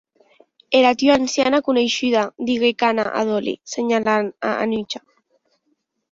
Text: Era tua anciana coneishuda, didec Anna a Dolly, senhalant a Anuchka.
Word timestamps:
Era 0.77 0.91
tua 0.99 1.17
anciana 1.23 1.57
coneishuda, 1.67 2.23
didec 2.47 2.81
Anna 2.87 3.05
a 3.19 3.21
Dolly, 3.29 3.53
senhalant 3.73 4.31
a 4.47 4.49
Anuchka. 4.65 5.03